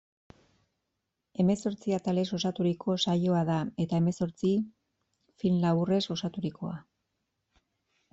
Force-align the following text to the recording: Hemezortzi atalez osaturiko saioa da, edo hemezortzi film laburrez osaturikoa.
Hemezortzi 1.41 1.91
atalez 1.97 2.23
osaturiko 2.37 2.95
saioa 3.07 3.41
da, 3.49 3.57
edo 3.85 3.99
hemezortzi 3.99 4.53
film 5.43 5.61
laburrez 5.67 6.01
osaturikoa. 6.17 6.79